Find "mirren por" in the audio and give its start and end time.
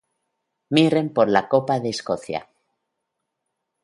0.77-1.29